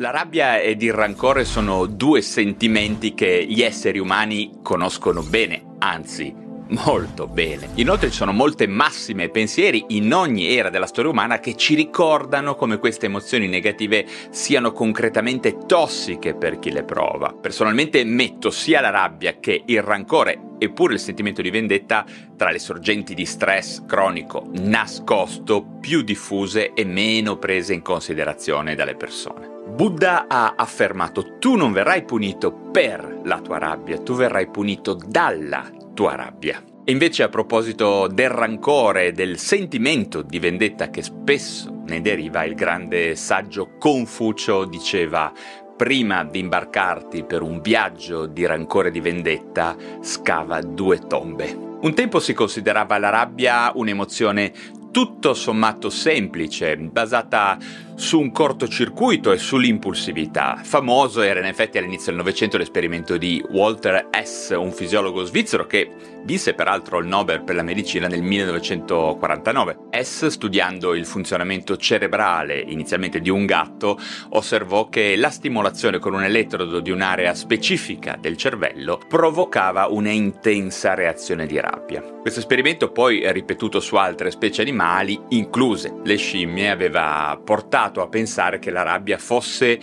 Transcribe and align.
La 0.00 0.10
rabbia 0.10 0.58
ed 0.58 0.80
il 0.80 0.94
rancore 0.94 1.44
sono 1.44 1.84
due 1.84 2.22
sentimenti 2.22 3.12
che 3.12 3.44
gli 3.46 3.60
esseri 3.60 3.98
umani 3.98 4.60
conoscono 4.62 5.22
bene, 5.22 5.74
anzi 5.76 6.34
molto 6.68 7.26
bene. 7.26 7.68
Inoltre 7.74 8.08
ci 8.08 8.16
sono 8.16 8.32
molte 8.32 8.66
massime 8.66 9.28
pensieri 9.28 9.84
in 9.88 10.10
ogni 10.14 10.56
era 10.56 10.70
della 10.70 10.86
storia 10.86 11.10
umana 11.10 11.38
che 11.38 11.54
ci 11.54 11.74
ricordano 11.74 12.54
come 12.54 12.78
queste 12.78 13.06
emozioni 13.06 13.46
negative 13.46 14.06
siano 14.30 14.72
concretamente 14.72 15.58
tossiche 15.66 16.34
per 16.34 16.58
chi 16.58 16.72
le 16.72 16.84
prova. 16.84 17.34
Personalmente 17.38 18.02
metto 18.02 18.48
sia 18.48 18.80
la 18.80 18.88
rabbia 18.88 19.38
che 19.38 19.64
il 19.66 19.82
rancore 19.82 20.54
eppure 20.56 20.94
il 20.94 21.00
sentimento 21.00 21.42
di 21.42 21.50
vendetta 21.50 22.06
tra 22.38 22.50
le 22.50 22.58
sorgenti 22.58 23.12
di 23.12 23.26
stress 23.26 23.84
cronico 23.84 24.48
nascosto 24.52 25.62
più 25.78 26.00
diffuse 26.00 26.72
e 26.72 26.86
meno 26.86 27.36
prese 27.36 27.74
in 27.74 27.82
considerazione 27.82 28.74
dalle 28.74 28.96
persone. 28.96 29.49
Buddha 29.70 30.26
ha 30.28 30.54
affermato 30.56 31.38
tu 31.38 31.54
non 31.54 31.72
verrai 31.72 32.04
punito 32.04 32.52
per 32.52 33.20
la 33.24 33.40
tua 33.40 33.58
rabbia, 33.58 33.98
tu 33.98 34.14
verrai 34.14 34.48
punito 34.48 34.94
dalla 34.94 35.70
tua 35.94 36.16
rabbia. 36.16 36.62
E 36.84 36.92
invece 36.92 37.22
a 37.22 37.28
proposito 37.28 38.06
del 38.06 38.30
rancore, 38.30 39.12
del 39.12 39.38
sentimento 39.38 40.22
di 40.22 40.38
vendetta 40.38 40.90
che 40.90 41.02
spesso 41.02 41.82
ne 41.86 42.00
deriva, 42.00 42.44
il 42.44 42.54
grande 42.54 43.14
saggio 43.14 43.76
Confucio 43.78 44.64
diceva 44.64 45.32
prima 45.76 46.24
di 46.24 46.40
imbarcarti 46.40 47.24
per 47.24 47.40
un 47.40 47.60
viaggio 47.62 48.26
di 48.26 48.44
rancore 48.44 48.88
e 48.88 48.90
di 48.90 49.00
vendetta, 49.00 49.76
scava 50.02 50.60
due 50.60 50.98
tombe. 51.06 51.68
Un 51.80 51.94
tempo 51.94 52.20
si 52.20 52.34
considerava 52.34 52.98
la 52.98 53.08
rabbia 53.08 53.72
un'emozione 53.74 54.52
tutto 54.90 55.34
sommato 55.34 55.88
semplice, 55.88 56.76
basata 56.76 57.56
su 58.00 58.18
un 58.18 58.32
cortocircuito 58.32 59.30
e 59.30 59.36
sull'impulsività. 59.36 60.58
Famoso 60.64 61.20
era 61.20 61.38
in 61.38 61.44
effetti 61.44 61.76
all'inizio 61.76 62.06
del 62.06 62.16
Novecento 62.16 62.56
l'esperimento 62.56 63.18
di 63.18 63.44
Walter 63.50 64.08
S., 64.10 64.54
un 64.56 64.72
fisiologo 64.72 65.22
svizzero 65.24 65.66
che 65.66 65.90
vinse 66.22 66.54
peraltro 66.54 66.98
il 66.98 67.06
Nobel 67.06 67.42
per 67.42 67.56
la 67.56 67.62
medicina 67.62 68.08
nel 68.08 68.22
1949. 68.22 69.76
S, 70.00 70.28
studiando 70.28 70.94
il 70.94 71.04
funzionamento 71.04 71.76
cerebrale 71.76 72.58
inizialmente 72.58 73.20
di 73.20 73.28
un 73.28 73.44
gatto, 73.44 73.98
osservò 74.30 74.88
che 74.88 75.14
la 75.16 75.30
stimolazione 75.30 75.98
con 75.98 76.14
un 76.14 76.24
elettrodo 76.24 76.80
di 76.80 76.90
un'area 76.90 77.34
specifica 77.34 78.16
del 78.18 78.38
cervello 78.38 78.98
provocava 79.08 79.88
una 79.88 80.10
intensa 80.10 80.94
reazione 80.94 81.46
di 81.46 81.60
rabbia. 81.60 82.00
Questo 82.00 82.40
esperimento 82.40 82.90
poi 82.90 83.30
ripetuto 83.30 83.78
su 83.78 83.96
altre 83.96 84.30
specie 84.30 84.62
animali, 84.62 85.18
incluse 85.30 85.92
le 86.02 86.16
scimmie, 86.16 86.70
aveva 86.70 87.38
portato 87.42 87.88
portato 87.90 88.02
a 88.02 88.08
pensare 88.08 88.58
che 88.58 88.70
la 88.70 88.82
rabbia 88.82 89.18
fosse 89.18 89.78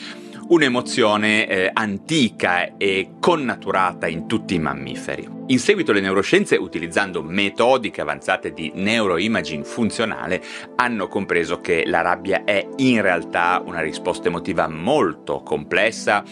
un'emozione 0.50 1.46
eh, 1.46 1.70
antica 1.74 2.78
e 2.78 3.16
connaturata 3.20 4.08
in 4.08 4.28
tutti 4.28 4.56
i 4.56 4.60
mammiferi. 4.60 5.28
In 5.48 5.60
seguito 5.60 5.92
le 5.92 6.00
neuroscienze, 6.00 6.56
utilizzando 6.56 7.22
metodiche 7.22 8.00
avanzate 8.02 8.54
di 8.54 8.72
neuroimaging 8.74 9.66
funzionale, 9.66 10.42
hanno 10.76 11.08
compreso 11.10 11.60
che 11.60 11.84
la 11.86 12.02
rabbia 12.02 12.46
è 12.46 12.66
in 12.78 13.02
realtà 13.02 13.62
una 13.66 13.82
risposta 13.82 14.30
emotiva 14.30 14.68
molto 14.70 15.42
complessa 15.42 16.24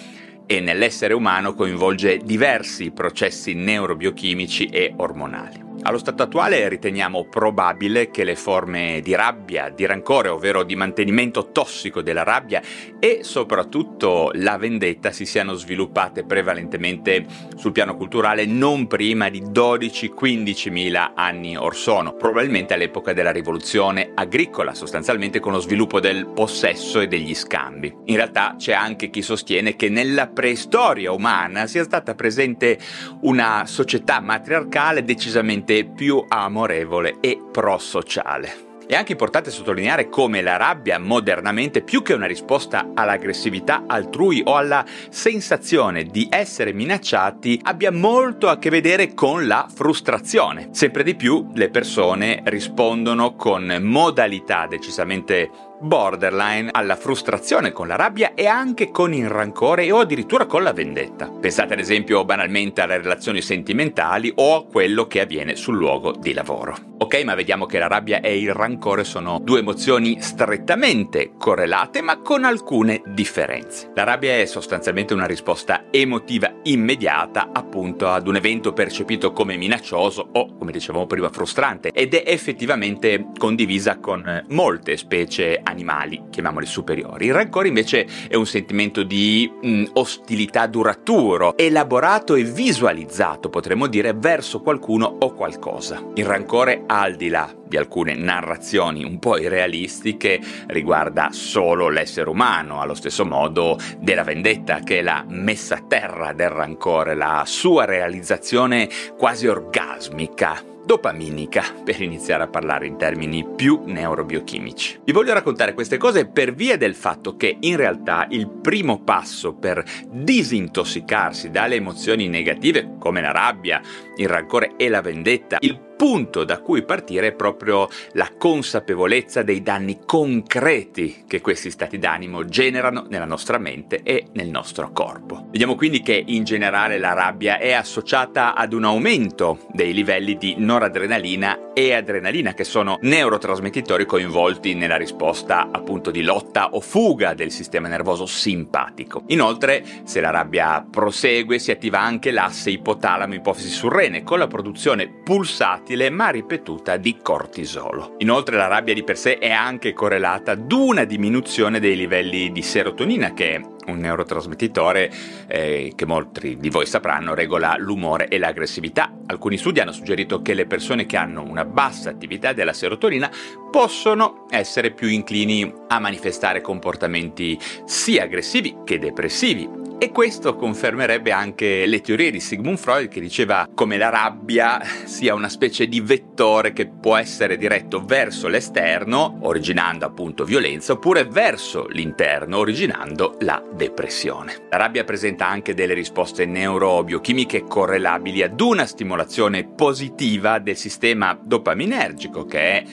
e 0.45 0.59
nell'essere 0.61 1.13
umano 1.13 1.53
coinvolge 1.53 2.17
diversi 2.17 2.91
processi 2.91 3.53
neurobiochimici 3.53 4.67
e 4.67 4.93
ormonali. 4.95 5.64
Allo 5.87 5.99
stato 5.99 6.23
attuale 6.23 6.67
riteniamo 6.67 7.25
probabile 7.25 8.09
che 8.09 8.23
le 8.23 8.35
forme 8.35 9.01
di 9.03 9.13
rabbia, 9.13 9.69
di 9.69 9.85
rancore, 9.85 10.29
ovvero 10.29 10.63
di 10.63 10.75
mantenimento 10.75 11.51
tossico 11.51 12.01
della 12.01 12.23
rabbia 12.23 12.59
e 12.99 13.19
soprattutto 13.21 14.31
la 14.33 14.57
vendetta 14.57 15.11
si 15.11 15.27
siano 15.27 15.53
sviluppate 15.53 16.23
prevalentemente 16.23 17.23
sul 17.55 17.71
piano 17.71 17.95
culturale 17.95 18.47
non 18.47 18.87
prima 18.87 19.29
di 19.29 19.43
12-15 19.43 20.71
mila 20.71 21.11
anni 21.13 21.55
or 21.55 21.75
sono, 21.75 22.15
probabilmente 22.15 22.73
all'epoca 22.73 23.13
della 23.13 23.31
rivoluzione 23.31 24.09
agricola, 24.15 24.73
sostanzialmente 24.73 25.39
con 25.39 25.51
lo 25.51 25.59
sviluppo 25.59 25.99
del 25.99 26.25
possesso 26.25 26.99
e 26.99 27.05
degli 27.05 27.35
scambi. 27.35 27.95
In 28.05 28.15
realtà 28.15 28.55
c'è 28.57 28.73
anche 28.73 29.11
chi 29.11 29.21
sostiene 29.21 29.75
che 29.75 29.89
nella 29.89 30.25
preistoria 30.25 31.11
umana 31.11 31.67
sia 31.67 31.83
stata 31.83 32.15
presente 32.15 32.79
una 33.21 33.67
società 33.67 34.19
matriarcale 34.19 35.03
decisamente 35.03 35.73
più 35.83 36.23
amorevole 36.27 37.17
e 37.19 37.37
prosociale. 37.51 38.63
È 38.87 38.93
anche 38.93 39.13
importante 39.13 39.49
sottolineare 39.49 40.09
come 40.09 40.43
la 40.43 40.57
rabbia 40.57 40.99
modernamente, 40.99 41.81
più 41.81 42.03
che 42.03 42.13
una 42.13 42.27
risposta 42.27 42.91
all'aggressività 42.93 43.85
altrui 43.87 44.43
o 44.45 44.57
alla 44.57 44.85
sensazione 45.09 46.03
di 46.03 46.27
essere 46.29 46.71
minacciati, 46.71 47.59
abbia 47.63 47.91
molto 47.91 48.47
a 48.47 48.59
che 48.59 48.69
vedere 48.69 49.15
con 49.15 49.47
la 49.47 49.65
frustrazione. 49.73 50.69
Sempre 50.71 51.01
di 51.01 51.15
più 51.15 51.49
le 51.55 51.71
persone 51.71 52.43
rispondono 52.45 53.33
con 53.33 53.75
modalità 53.81 54.67
decisamente 54.67 55.49
borderline 55.79 56.69
alla 56.71 56.95
frustrazione 56.95 57.71
con 57.71 57.87
la 57.87 57.95
rabbia 57.95 58.33
e 58.33 58.47
anche 58.47 58.91
con 58.91 59.13
il 59.13 59.29
rancore 59.29 59.91
o 59.91 59.99
addirittura 59.99 60.45
con 60.45 60.63
la 60.63 60.73
vendetta. 60.73 61.29
Pensate 61.29 61.73
ad 61.73 61.79
esempio 61.79 62.25
banalmente 62.25 62.81
alle 62.81 62.97
relazioni 62.97 63.41
sentimentali 63.41 64.31
o 64.35 64.55
a 64.55 64.65
quello 64.65 65.07
che 65.07 65.21
avviene 65.21 65.55
sul 65.55 65.77
luogo 65.77 66.11
di 66.11 66.33
lavoro. 66.33 66.93
Ok, 66.97 67.23
ma 67.23 67.35
vediamo 67.35 67.65
che 67.65 67.77
la 67.77 67.87
rabbia 67.87 68.21
e 68.21 68.39
il 68.39 68.53
rancore 68.53 69.03
sono 69.03 69.39
due 69.43 69.59
emozioni 69.59 70.21
strettamente 70.21 71.33
correlate 71.37 72.01
ma 72.01 72.21
con 72.21 72.45
alcune 72.45 73.01
differenze. 73.07 73.91
La 73.95 74.03
rabbia 74.03 74.37
è 74.39 74.45
sostanzialmente 74.45 75.13
una 75.13 75.25
risposta 75.25 75.85
emotiva 75.91 76.53
immediata 76.63 77.49
appunto 77.51 78.07
ad 78.07 78.27
un 78.27 78.37
evento 78.37 78.71
percepito 78.71 79.33
come 79.33 79.57
minaccioso 79.57 80.29
o 80.31 80.55
come 80.57 80.71
dicevamo 80.71 81.05
prima 81.05 81.29
frustrante 81.29 81.91
ed 81.91 82.13
è 82.13 82.23
effettivamente 82.25 83.27
condivisa 83.37 83.99
con 83.99 84.45
molte 84.49 84.95
specie 84.95 85.59
animali, 85.65 86.23
chiamiamoli 86.29 86.65
superiori. 86.65 87.27
Il 87.27 87.33
rancore 87.33 87.67
invece 87.67 88.07
è 88.27 88.35
un 88.35 88.45
sentimento 88.45 89.03
di 89.03 89.51
mh, 89.61 89.67
mm, 89.67 89.83
ostilità 89.93 90.67
duraturo, 90.67 91.57
elaborato 91.57 92.35
e 92.35 92.43
visualizzato, 92.43 93.49
potremmo 93.49 93.87
dire, 93.87 94.13
verso 94.13 94.61
qualcuno 94.61 95.05
o 95.19 95.33
qualcosa. 95.33 96.01
Il 96.13 96.25
rancore, 96.25 96.83
al 96.87 97.15
di 97.15 97.29
là 97.29 97.53
di 97.67 97.77
alcune 97.77 98.15
narrazioni 98.15 99.03
un 99.03 99.19
po' 99.19 99.37
irrealistiche, 99.37 100.39
riguarda 100.67 101.29
solo 101.31 101.89
l'essere 101.89 102.29
umano, 102.29 102.79
allo 102.79 102.93
stesso 102.93 103.25
modo 103.25 103.77
della 103.99 104.23
vendetta, 104.23 104.79
che 104.79 104.99
è 104.99 105.01
la 105.01 105.25
messa 105.27 105.75
a 105.75 105.83
terra 105.87 106.33
del 106.33 106.49
rancore, 106.49 107.15
la 107.15 107.43
sua 107.45 107.85
realizzazione 107.85 108.87
quasi 109.17 109.47
orgasmica 109.47 110.73
dopaminica, 110.85 111.63
per 111.83 112.01
iniziare 112.01 112.43
a 112.43 112.47
parlare 112.47 112.87
in 112.87 112.97
termini 112.97 113.45
più 113.55 113.81
neurobiochimici. 113.85 115.01
Vi 115.03 115.11
voglio 115.11 115.33
raccontare 115.33 115.73
queste 115.73 115.97
cose 115.97 116.27
per 116.27 116.53
via 116.53 116.77
del 116.77 116.95
fatto 116.95 117.35
che 117.35 117.57
in 117.59 117.75
realtà 117.75 118.27
il 118.29 118.49
primo 118.49 119.01
passo 119.01 119.53
per 119.53 119.83
disintossicarsi 120.07 121.49
dalle 121.49 121.75
emozioni 121.75 122.27
negative 122.27 122.95
come 122.99 123.21
la 123.21 123.31
rabbia, 123.31 123.81
il 124.17 124.27
rancore 124.27 124.73
e 124.77 124.89
la 124.89 125.01
vendetta, 125.01 125.57
il 125.59 125.84
punto 125.95 126.43
da 126.43 126.59
cui 126.59 126.83
partire 126.83 127.27
è 127.27 127.33
proprio 127.33 127.87
la 128.13 128.31
consapevolezza 128.37 129.43
dei 129.43 129.61
danni 129.61 129.99
concreti 130.05 131.23
che 131.27 131.41
questi 131.41 131.71
stati 131.71 131.97
d'animo 131.97 132.45
generano 132.45 133.05
nella 133.07 133.25
nostra 133.25 133.57
mente 133.57 134.01
e 134.03 134.27
nel 134.33 134.49
nostro 134.49 134.91
corpo. 134.91 135.47
Vediamo 135.51 135.75
quindi 135.75 136.01
che 136.01 136.21
in 136.25 136.43
generale 136.43 136.97
la 136.97 137.13
rabbia 137.13 137.57
è 137.57 137.71
associata 137.71 138.55
ad 138.55 138.73
un 138.73 138.83
aumento 138.83 139.67
dei 139.71 139.93
livelli 139.93 140.37
di 140.37 140.55
noradrenalina 140.57 141.71
e 141.73 141.93
adrenalina 141.93 142.53
che 142.53 142.63
sono 142.63 142.97
neurotrasmettitori 143.01 144.05
coinvolti 144.05 144.73
nella 144.73 144.97
risposta 144.97 145.69
appunto 145.71 146.11
di 146.11 146.23
lotta 146.23 146.69
o 146.71 146.79
fuga 146.79 147.33
del 147.33 147.51
sistema 147.51 147.87
nervoso 147.87 148.25
simpatico. 148.25 149.23
Inoltre, 149.27 149.83
se 150.03 150.19
la 150.19 150.29
rabbia 150.29 150.85
prosegue, 150.89 151.59
si 151.59 151.71
attiva 151.71 151.99
anche 151.99 152.31
l'asse 152.31 152.69
ipotalamo-ipofisi 152.71 153.69
surrene 153.69 154.23
con 154.23 154.39
la 154.39 154.47
produzione 154.47 155.07
pulsata 155.07 155.83
volatile 155.85 156.09
ma 156.09 156.29
ripetuta 156.29 156.97
di 156.97 157.17
cortisolo. 157.21 158.15
Inoltre 158.17 158.57
la 158.57 158.67
rabbia 158.67 158.93
di 158.93 159.03
per 159.03 159.17
sé 159.17 159.37
è 159.37 159.51
anche 159.51 159.93
correlata 159.93 160.51
ad 160.51 160.71
una 160.71 161.03
diminuzione 161.03 161.79
dei 161.79 161.95
livelli 161.95 162.51
di 162.51 162.61
serotonina 162.63 163.33
che 163.33 163.55
è 163.55 163.61
un 163.87 163.97
neurotrasmettitore 163.99 165.11
eh, 165.47 165.93
che 165.95 166.05
molti 166.05 166.57
di 166.57 166.69
voi 166.69 166.87
sapranno 166.87 167.35
regola 167.35 167.75
l'umore 167.77 168.27
e 168.27 168.39
l'aggressività. 168.39 169.11
Alcuni 169.27 169.57
studi 169.57 169.79
hanno 169.79 169.91
suggerito 169.91 170.41
che 170.41 170.55
le 170.55 170.65
persone 170.65 171.05
che 171.05 171.17
hanno 171.17 171.43
una 171.43 171.65
bassa 171.65 172.09
attività 172.09 172.51
della 172.51 172.73
serotonina 172.73 173.29
possono 173.75 174.45
essere 174.51 174.91
più 174.91 175.09
inclini 175.09 175.69
a 175.89 175.99
manifestare 175.99 176.61
comportamenti 176.61 177.59
sia 177.83 178.23
aggressivi 178.23 178.73
che 178.85 178.99
depressivi 178.99 179.69
E 179.97 180.11
questo 180.11 180.55
confermerebbe 180.55 181.31
anche 181.31 181.85
le 181.85 181.99
teorie 181.99 182.31
di 182.31 182.39
Sigmund 182.39 182.77
Freud 182.77 183.09
che 183.09 183.19
diceva 183.19 183.67
come 183.73 183.97
la 183.97 184.07
rabbia 184.07 184.81
sia 185.03 185.33
una 185.33 185.49
specie 185.49 185.87
di 185.87 185.99
vettore 185.99 186.71
che 186.71 186.87
può 186.87 187.17
essere 187.17 187.57
diretto 187.57 188.03
verso 188.05 188.47
l'esterno, 188.47 189.39
originando 189.41 190.05
appunto 190.05 190.45
violenza, 190.45 190.93
oppure 190.93 191.25
verso 191.25 191.85
l'interno, 191.87 192.59
originando 192.59 193.35
la 193.39 193.61
depressione. 193.73 194.67
La 194.69 194.77
rabbia 194.77 195.03
presenta 195.03 195.47
anche 195.47 195.73
delle 195.73 195.93
risposte 195.93 196.45
neurobiochimiche 196.45 197.63
correlabili 197.63 198.41
ad 198.41 198.59
una 198.61 198.85
stimolazione 198.85 199.65
positiva 199.65 200.59
del 200.59 200.77
sistema 200.77 201.37
dopaminergico 201.41 202.45
che 202.45 202.59
è 202.59 202.83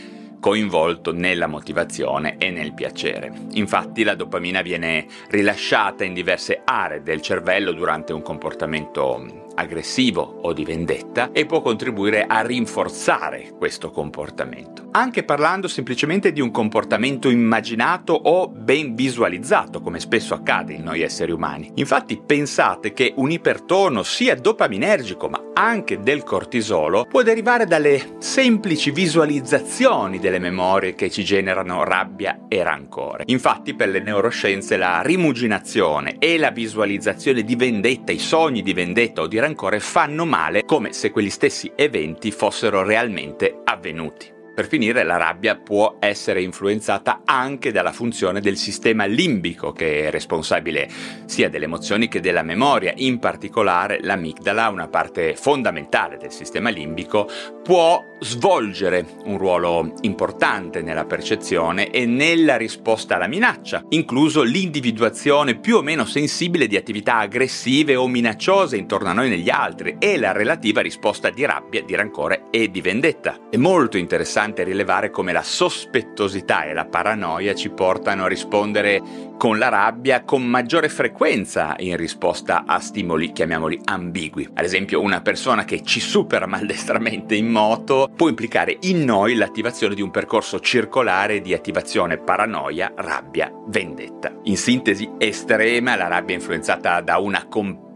coinvolto 0.42 1.12
nella 1.12 1.46
motivazione 1.46 2.34
e 2.38 2.50
nel 2.50 2.74
piacere. 2.74 3.32
Infatti 3.52 4.02
la 4.02 4.16
dopamina 4.16 4.60
viene 4.60 5.06
rilasciata 5.28 6.02
in 6.02 6.14
diverse 6.14 6.62
aree 6.64 7.00
del 7.04 7.20
cervello 7.20 7.70
durante 7.70 8.12
un 8.12 8.22
comportamento 8.22 9.41
aggressivo 9.54 10.40
o 10.43 10.52
di 10.52 10.64
vendetta 10.64 11.31
e 11.32 11.46
può 11.46 11.60
contribuire 11.60 12.25
a 12.26 12.40
rinforzare 12.43 13.52
questo 13.56 13.90
comportamento. 13.90 14.88
Anche 14.93 15.22
parlando 15.22 15.69
semplicemente 15.69 16.32
di 16.32 16.40
un 16.40 16.50
comportamento 16.50 17.31
immaginato 17.31 18.12
o 18.12 18.49
ben 18.49 18.94
visualizzato, 18.94 19.81
come 19.81 20.00
spesso 20.00 20.34
accade 20.34 20.75
in 20.75 20.82
noi 20.82 21.00
esseri 21.00 21.32
umani. 21.32 21.70
Infatti 21.76 22.20
pensate 22.25 22.93
che 22.93 23.12
un 23.16 23.31
ipertono 23.31 24.02
sia 24.02 24.34
dopaminergico 24.34 25.28
ma 25.28 25.40
anche 25.54 26.00
del 26.00 26.22
cortisolo 26.25 27.06
può 27.08 27.22
derivare 27.22 27.66
dalle 27.66 28.16
semplici 28.19 28.90
visualizzazioni 28.90 30.19
delle 30.19 30.38
memorie 30.38 30.94
che 30.94 31.10
ci 31.10 31.25
generano 31.25 31.84
rabbia 31.84 32.46
e 32.49 32.62
rancore. 32.62 33.25
Infatti 33.26 33.75
per 33.75 33.88
le 33.88 34.00
neuroscienze 34.00 34.76
la 34.76 35.00
rimuginazione 35.02 36.16
e 36.19 36.38
la 36.38 36.50
visualizzazione 36.50 37.43
di 37.43 37.56
vendetta, 37.56 38.12
i 38.12 38.19
sogni 38.19 38.62
di 38.62 38.72
vendetta 38.72 39.22
o 39.22 39.26
di 39.26 39.38
rancore 39.42 39.80
fanno 39.80 40.24
male 40.24 40.64
come 40.64 40.92
se 40.92 41.10
quegli 41.10 41.30
stessi 41.30 41.72
eventi 41.74 42.30
fossero 42.30 42.84
realmente 42.84 43.60
avvenuti. 43.64 44.30
Per 44.54 44.68
finire, 44.68 45.02
la 45.02 45.16
rabbia 45.16 45.56
può 45.56 45.96
essere 45.98 46.42
influenzata 46.42 47.22
anche 47.24 47.72
dalla 47.72 47.90
funzione 47.90 48.40
del 48.40 48.56
sistema 48.56 49.06
limbico, 49.06 49.72
che 49.72 50.06
è 50.06 50.10
responsabile 50.10 50.88
sia 51.24 51.48
delle 51.48 51.64
emozioni 51.64 52.06
che 52.06 52.20
della 52.20 52.42
memoria. 52.42 52.92
In 52.96 53.18
particolare, 53.18 53.98
l'amigdala, 54.02 54.68
una 54.68 54.88
parte 54.88 55.34
fondamentale 55.34 56.18
del 56.18 56.32
sistema 56.32 56.68
limbico, 56.68 57.28
può 57.62 58.12
svolgere 58.22 59.06
un 59.24 59.38
ruolo 59.38 59.94
importante 60.02 60.80
nella 60.82 61.04
percezione 61.04 61.90
e 61.90 62.06
nella 62.06 62.56
risposta 62.56 63.16
alla 63.16 63.26
minaccia, 63.26 63.84
incluso 63.90 64.42
l'individuazione 64.42 65.58
più 65.58 65.76
o 65.76 65.82
meno 65.82 66.04
sensibile 66.04 66.66
di 66.66 66.76
attività 66.76 67.19
aggressive 67.19 67.96
o 67.96 68.08
minacciose 68.08 68.76
intorno 68.76 69.08
a 69.08 69.12
noi 69.12 69.28
negli 69.28 69.50
altri 69.50 69.96
e 69.98 70.19
la 70.19 70.32
relativa 70.32 70.80
risposta 70.80 71.30
di 71.30 71.44
rabbia, 71.44 71.82
di 71.82 71.94
rancore 71.94 72.44
e 72.50 72.70
di 72.70 72.80
vendetta. 72.80 73.48
È 73.50 73.56
molto 73.56 73.98
interessante 73.98 74.62
rilevare 74.62 75.10
come 75.10 75.32
la 75.32 75.42
sospettosità 75.42 76.64
e 76.64 76.72
la 76.72 76.86
paranoia 76.86 77.54
ci 77.54 77.70
portano 77.70 78.25
a 78.25 78.28
rispondere 78.28 79.30
con 79.42 79.58
la 79.58 79.68
rabbia 79.68 80.22
con 80.22 80.44
maggiore 80.44 80.88
frequenza 80.88 81.74
in 81.78 81.96
risposta 81.96 82.62
a 82.64 82.78
stimoli, 82.78 83.32
chiamiamoli 83.32 83.80
ambigui. 83.86 84.48
Ad 84.54 84.62
esempio, 84.62 85.00
una 85.00 85.20
persona 85.20 85.64
che 85.64 85.82
ci 85.82 85.98
supera 85.98 86.46
maldestramente 86.46 87.34
in 87.34 87.48
moto 87.48 88.08
può 88.14 88.28
implicare 88.28 88.76
in 88.82 89.02
noi 89.02 89.34
l'attivazione 89.34 89.96
di 89.96 90.00
un 90.00 90.12
percorso 90.12 90.60
circolare 90.60 91.40
di 91.40 91.54
attivazione 91.54 92.18
paranoia, 92.18 92.92
rabbia, 92.94 93.50
vendetta. 93.66 94.32
In 94.44 94.56
sintesi 94.56 95.10
estrema, 95.18 95.96
la 95.96 96.06
rabbia 96.06 96.36
è 96.36 96.38
influenzata 96.38 97.00
da 97.00 97.18
una 97.18 97.48
complessa 97.48 97.90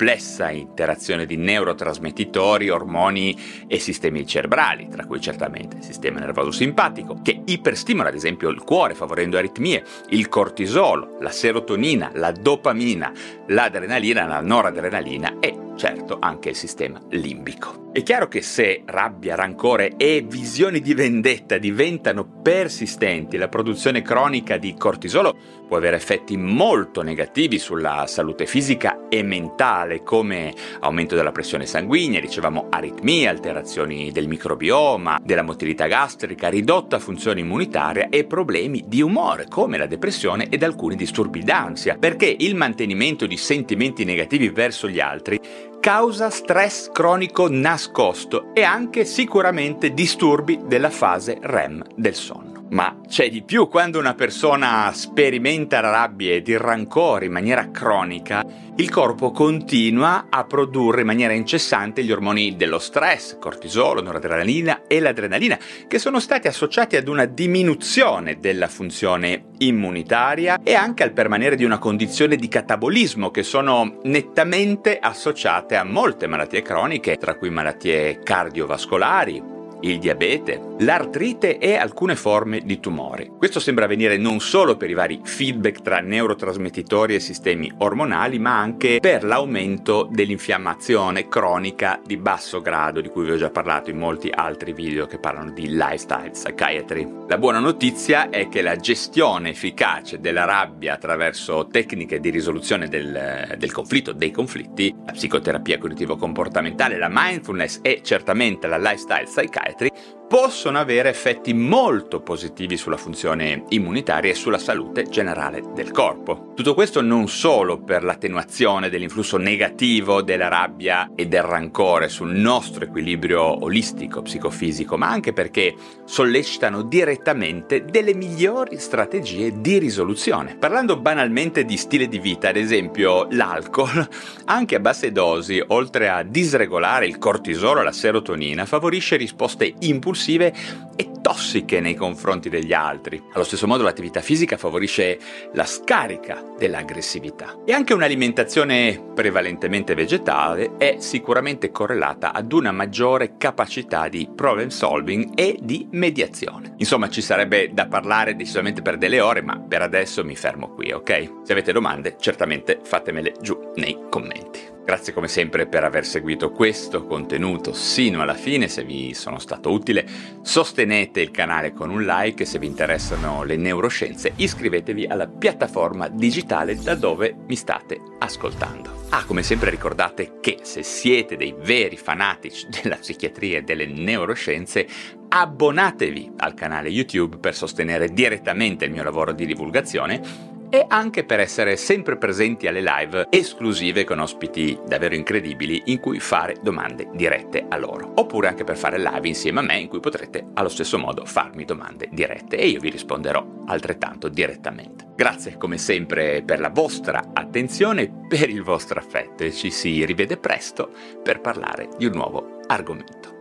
interazione 0.51 1.27
di 1.27 1.37
neurotrasmettitori, 1.37 2.69
ormoni 2.69 3.37
e 3.67 3.79
sistemi 3.79 4.27
cerebrali, 4.27 4.89
tra 4.89 5.07
cui 5.07 5.21
certamente 5.21 5.79
il 5.79 5.83
sistema 5.83 6.19
nervoso 6.19 6.51
simpatico, 6.51 7.19
che 7.23 7.43
iperstimola 7.45 8.09
ad 8.09 8.15
esempio 8.15 8.49
il 8.49 8.63
cuore 8.63 8.95
favorendo 8.95 9.39
aritmie, 9.39 9.85
il 10.11 10.29
cortisolo, 10.29 11.17
la 11.21 11.31
serotonina, 11.31 12.11
la 12.15 12.33
dopamina, 12.33 13.13
l'adrenalina, 13.49 14.27
la 14.27 14.41
noradrenalina 14.41 15.39
e 15.41 15.66
certo 15.77 16.17
anche 16.21 16.51
il 16.51 16.57
sistema 16.57 17.01
limbico. 17.11 17.85
È 17.97 18.03
chiaro 18.03 18.29
che 18.29 18.43
se 18.43 18.83
rabbia, 18.85 19.37
rancore 19.37 19.95
e 19.97 20.23
visioni 20.29 20.81
di 20.81 20.93
vendetta 20.93 21.57
diventano 21.57 22.27
persistenti, 22.43 23.39
la 23.39 23.49
produzione 23.49 24.03
cronica 24.03 24.59
di 24.59 24.75
cortisolo 24.77 25.35
può 25.67 25.79
avere 25.79 25.97
effetti 25.97 26.37
molto 26.37 27.01
negativi 27.01 27.59
sulla 27.59 28.05
salute 28.07 28.45
fisica 28.45 29.09
e 29.09 29.23
mentale, 29.23 30.03
come 30.03 30.53
aumento 30.81 31.15
della 31.15 31.33
pressione 31.33 31.65
sanguigna, 31.65 32.21
dicevamo 32.21 32.67
aritmie, 32.69 33.29
alterazioni 33.29 34.13
del 34.13 34.29
microbioma, 34.29 35.19
della 35.25 35.43
motilità 35.43 35.87
gastrica, 35.87 36.49
ridotta 36.49 36.99
funzione 36.99 37.41
immunitaria 37.41 38.11
e 38.11 38.25
problemi 38.25 38.85
di 38.87 39.01
umore, 39.01 39.47
come 39.49 39.79
la 39.79 39.87
depressione 39.87 40.49
ed 40.51 40.63
alcuni 40.63 40.97
disturbi 40.97 41.43
d'ansia, 41.43 41.97
perché 41.99 42.37
il 42.39 42.55
mantenimento 42.55 43.27
di 43.27 43.39
sentimenti 43.39 44.05
negativi 44.05 44.51
verso 44.51 44.87
gli 44.87 45.01
altri 45.01 45.41
causa 45.87 46.31
stress 46.31 46.91
cronico 46.91 47.49
nascosto 47.49 48.53
e 48.53 48.65
anche 48.65 49.05
sicuramente 49.05 49.95
disturbi 49.95 50.63
della 50.67 50.91
fase 50.91 51.39
REM 51.41 51.81
del 51.95 52.15
sonno. 52.17 52.46
Ma 52.69 53.01
c'è 53.07 53.31
di 53.31 53.43
più, 53.43 53.69
quando 53.69 54.01
una 54.01 54.15
persona 54.15 54.91
sperimenta 54.93 55.79
rabbia 55.79 56.33
ed 56.33 56.49
il 56.49 56.59
rancore 56.59 57.27
in 57.27 57.33
maniera 57.33 57.71
cronica, 57.71 58.45
il 58.79 58.91
corpo 58.91 59.31
continua 59.31 60.27
a 60.29 60.45
produrre 60.45 61.03
in 61.03 61.07
maniera 61.07 61.33
incessante 61.33 62.03
gli 62.03 62.11
ormoni 62.11 62.57
dello 62.57 62.81
stress, 62.81 63.39
cortisolo, 63.39 64.03
noradrenalina 64.03 64.83
e 64.89 64.99
l'adrenalina, 64.99 65.59
che 65.87 65.99
sono 66.01 66.19
stati 66.19 66.49
associati 66.49 66.97
ad 66.97 67.07
una 67.07 67.25
diminuzione 67.25 68.39
della 68.41 68.69
funzione 68.69 69.45
immunitaria 69.59 70.59
e 70.63 70.75
anche 70.75 71.05
al 71.05 71.13
permanere 71.13 71.55
di 71.55 71.65
una 71.65 71.79
condizione 71.79 72.35
di 72.35 72.49
catabolismo 72.49 73.31
che 73.31 73.45
sono 73.45 74.01
nettamente 74.03 74.99
associate 74.99 75.77
a 75.77 75.85
molte 75.85 76.27
malattie 76.27 76.63
croniche, 76.63 77.17
tra 77.17 77.37
cui 77.37 77.49
malattie 77.49 78.19
cardiovascolari, 78.23 79.55
il 79.81 79.99
diabete, 79.99 80.61
l'artrite 80.79 81.59
e 81.59 81.77
alcune 81.77 82.17
forme 82.17 82.61
di 82.61 82.81
tumore. 82.81 83.31
Questo 83.37 83.61
sembra 83.61 83.85
avvenire 83.85 84.17
non 84.17 84.41
solo 84.41 84.77
per 84.77 84.91
i 84.91 84.95
vari 84.95 85.21
feedback 85.23 85.83
tra 85.83 86.01
neurotrasmettitori 86.01 87.15
e 87.15 87.21
sistemi 87.21 87.71
ormonali, 87.79 88.39
ma 88.39 88.59
anche 88.59 88.99
per 89.01 89.25
l'aumento 89.25 90.09
dell'infiammazione 90.11 91.29
cronica 91.29 92.01
di 92.05 92.17
basso 92.17 92.61
grado, 92.61 93.01
di 93.01 93.09
cui 93.09 93.25
vi 93.25 93.33
ho 93.33 93.37
già 93.37 93.51
parlato 93.51 93.91
in 93.91 93.99
molti 93.99 94.31
altri 94.33 94.73
video 94.73 95.07
che 95.07 95.19
parlano 95.19 95.51
di 95.51 95.69
lifestyle 95.69 96.31
psychiatry. 96.31 97.25
La 97.29 97.39
buona 97.39 97.59
notizia 97.59 98.31
è 98.31 98.49
che 98.49 98.63
la 98.63 98.77
gestione 98.77 99.51
efficace 99.51 100.21
della 100.21 100.45
rabbia 100.45 100.95
attraverso 100.95 101.67
tecniche 101.71 102.21
di 102.21 102.31
risoluzione 102.31 102.89
del, 102.89 103.55
del 103.59 103.73
conflitto, 103.73 104.13
dei 104.13 104.31
conflitti, 104.31 104.95
la 105.05 105.13
psicoterapia 105.13 105.79
cognitivo-comportamentale, 105.79 106.99
la 106.99 107.11
mindfulness 107.11 107.81
e 107.83 108.01
certamente 108.03 108.67
la 108.67 108.79
lifestyle 108.79 109.25
psychiatry 109.25 109.66
metri 109.67 109.91
possono 110.29 110.79
avere 110.79 111.09
effetti 111.09 111.55
molto 111.55 112.21
positivi 112.21 112.77
sulla 112.77 112.97
funzione 112.97 113.63
immunitaria 113.69 114.33
e 114.33 114.35
sulla 114.35 114.59
salute 114.59 115.05
generale 115.05 115.63
del 115.73 115.93
corpo. 115.93 116.53
Tutto 116.57 116.75
questo 116.75 117.01
non 117.01 117.29
solo 117.29 117.79
per 117.79 118.03
l'attenuazione 118.03 118.89
dell'influsso 118.89 119.37
negativo 119.37 120.23
della 120.23 120.49
rabbia 120.49 121.13
e 121.15 121.27
del 121.27 121.43
rancore 121.43 122.09
sul 122.09 122.35
nostro 122.35 122.85
equilibrio 122.85 123.63
olistico 123.65 124.23
psicofisico, 124.23 124.97
ma 124.97 125.09
anche 125.09 125.33
perché 125.33 125.75
sollecitano 126.05 126.83
direttamente 126.83 127.85
delle 127.85 128.15
migliori 128.15 128.79
strategie 128.79 129.61
di 129.61 129.79
risoluzione. 129.79 130.57
Parlando 130.57 130.97
banalmente 130.97 131.65
di 131.65 131.77
stile 131.77 132.09
di 132.09 132.19
vita, 132.19 132.49
ad 132.49 132.57
esempio 132.57 133.29
l'alcol, 133.31 134.09
anche 134.47 134.75
a 134.75 134.81
basse 134.81 135.13
dosi, 135.13 135.63
oltre 135.69 136.09
a 136.09 136.25
disregolare 136.25 137.07
il 137.07 137.19
cortisolo 137.19 137.81
e 137.81 137.85
la 137.85 137.93
serotonina, 137.93 138.67
favorisce 138.67 139.17
risposte 139.17 139.73
impulsive 139.81 140.15
impulsive 140.17 140.55
e 140.97 141.11
tossiche 141.21 141.81
nei 141.81 141.95
confronti 141.95 142.49
degli 142.49 142.73
altri. 142.73 143.23
Allo 143.35 143.45
stesso 143.45 143.67
modo 143.67 143.83
l'attività 143.83 144.23
fisica 144.23 144.57
favorisce 144.57 145.19
la 145.53 145.67
scarica 145.67 146.43
dell'aggressività. 146.57 147.59
E 147.67 147.73
anche 147.73 147.93
un'alimentazione 147.93 148.99
prevalentemente 149.15 149.95
vegetale 149.95 150.77
è 150.79 150.97
sicuramente 150.99 151.71
correlata 151.71 152.33
ad 152.33 152.51
una 152.53 152.73
maggiore 152.73 153.37
capacità 153.37 154.09
di 154.09 154.29
problem 154.35 154.69
solving 154.69 155.33
e 155.35 155.59
di 155.61 155.87
mediazione. 155.91 156.75
Insomma, 156.79 157.11
ci 157.11 157.21
sarebbe 157.21 157.71
da 157.73 157.87
parlare 157.87 158.35
decisamente 158.35 158.81
per 158.81 158.97
delle 158.97 159.21
ore, 159.21 159.43
ma 159.43 159.59
per 159.59 159.83
adesso 159.83 160.25
mi 160.25 160.37
fermo 160.37 160.71
qui, 160.71 160.93
ok? 160.93 161.41
Se 161.43 161.53
avete 161.53 161.73
domande, 161.73 162.17
certamente 162.19 162.79
fatemele 162.83 163.35
giù 163.41 163.73
nei 163.75 163.99
commenti. 164.09 164.76
Grazie 164.87 165.13
come 165.13 165.27
sempre 165.27 165.67
per 165.67 165.83
aver 165.83 166.07
seguito 166.07 166.53
questo 166.53 167.07
contenuto 167.07 167.73
sino 167.73 168.23
alla 168.23 168.35
fine, 168.35 168.69
se 168.69 168.85
vi 168.85 169.15
sono 169.15 169.41
stato 169.41 169.73
utile 169.73 170.07
sostenete 170.43 171.21
il 171.21 171.33
canale 171.33 171.73
con 171.73 171.91
un 171.91 172.05
like. 172.05 172.45
Se 172.45 172.61
vi 172.61 172.69
interessano 172.69 173.43
le 173.43 173.57
neuroscienze 173.57 174.35
iscrivetevi 174.37 175.07
alla 175.07 175.27
piattaforma 175.27 176.07
digitale 176.07 176.77
da 176.77 176.95
dove 176.95 177.35
mi 177.49 177.57
state 177.57 178.01
ascoltando. 178.21 179.07
Ah, 179.09 179.25
come 179.25 179.43
sempre 179.43 179.71
ricordate 179.71 180.39
che 180.41 180.61
se 180.63 180.85
siete 180.85 181.37
dei 181.37 181.53
veri 181.59 181.97
fanatici 181.97 182.69
della 182.81 182.95
psichiatria 182.95 183.59
e 183.59 183.63
delle 183.63 183.87
neuroscienze, 183.87 184.87
abbonatevi 185.27 186.35
al 186.37 186.55
canale 186.55 186.91
YouTube 186.91 187.39
per 187.39 187.57
sostenere 187.57 188.13
direttamente 188.13 188.85
il 188.85 188.93
mio 188.93 189.03
lavoro 189.03 189.33
di 189.33 189.47
divulgazione 189.47 190.55
e 190.71 190.85
anche 190.89 191.25
per 191.25 191.41
essere 191.41 191.77
sempre 191.77 192.17
presenti 192.17 192.67
alle 192.67 192.83
live 192.83 193.27
esclusive 193.31 194.05
con 194.05 194.19
ospiti 194.19 194.79
davvero 194.87 195.15
incredibili 195.15 195.83
in 195.87 196.01
cui 196.01 196.21
fare 196.21 196.57
domande 196.63 197.09
dirette 197.13 197.67
a 197.69 197.77
loro. 197.77 198.13
Oppure 198.17 198.49
anche 198.49 198.65
per 198.65 198.77
fare 198.77 198.99
live 198.99 199.29
insieme 199.29 199.61
a 199.61 199.63
me 199.63 199.79
in 199.79 199.89
cui 199.89 200.01
potrete 200.01 200.47
allo 200.55 200.69
stesso 200.69 200.99
modo 200.99 201.25
farmi 201.25 201.65
domande 201.65 202.09
dirette 202.11 202.57
e 202.57 202.69
io 202.69 202.81
vi 202.81 202.91
risponderò 202.91 203.45
altrettanto 203.67 204.29
direttamente. 204.29 205.07
Grazie 205.15 205.57
come 205.57 205.79
sempre 205.79 206.43
per 206.45 206.61
la 206.61 206.71
vostra 206.71 207.31
attenzione 207.33 208.25
per 208.29 208.51
il 208.51 208.63
vostro 208.63 208.99
affetto 208.99 209.45
e 209.45 209.53
ci 209.53 209.71
si 209.71 210.05
rivede 210.05 210.37
presto 210.37 210.91
per 211.23 211.41
parlare 211.41 211.89
di 211.97 212.07
un 212.07 212.13
nuovo 212.13 212.61
argomento. 212.67 213.36